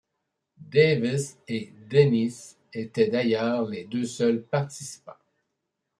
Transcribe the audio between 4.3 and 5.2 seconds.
participants.